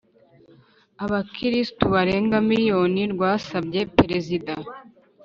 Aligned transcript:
Abakirisitu 1.03 1.85
barenga 1.95 2.37
miliyoni 2.49 3.01
rwasabye 3.13 3.79
Perezida 3.97 4.53